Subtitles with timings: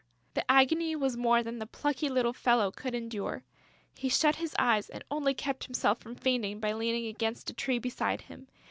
[0.33, 3.43] The agony was more than the plucky little fellow could endure.
[3.95, 7.77] He shut his eyes and only kept himself from fainting by leaning against a tree
[7.77, 8.47] beside him.